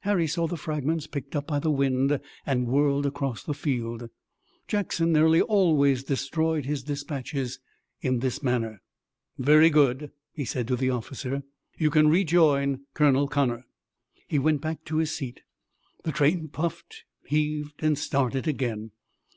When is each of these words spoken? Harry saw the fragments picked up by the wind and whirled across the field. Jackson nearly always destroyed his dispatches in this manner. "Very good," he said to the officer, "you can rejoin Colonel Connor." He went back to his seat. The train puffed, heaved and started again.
Harry 0.00 0.26
saw 0.26 0.48
the 0.48 0.56
fragments 0.56 1.06
picked 1.06 1.36
up 1.36 1.46
by 1.46 1.60
the 1.60 1.70
wind 1.70 2.18
and 2.44 2.66
whirled 2.66 3.06
across 3.06 3.44
the 3.44 3.54
field. 3.54 4.10
Jackson 4.66 5.12
nearly 5.12 5.40
always 5.40 6.02
destroyed 6.02 6.64
his 6.64 6.82
dispatches 6.82 7.60
in 8.00 8.18
this 8.18 8.42
manner. 8.42 8.82
"Very 9.38 9.70
good," 9.70 10.10
he 10.32 10.44
said 10.44 10.66
to 10.66 10.74
the 10.74 10.90
officer, 10.90 11.44
"you 11.76 11.90
can 11.90 12.08
rejoin 12.08 12.80
Colonel 12.92 13.28
Connor." 13.28 13.66
He 14.26 14.40
went 14.40 14.60
back 14.60 14.84
to 14.86 14.96
his 14.96 15.14
seat. 15.14 15.42
The 16.02 16.10
train 16.10 16.48
puffed, 16.48 17.04
heaved 17.26 17.80
and 17.80 17.96
started 17.96 18.48
again. 18.48 18.90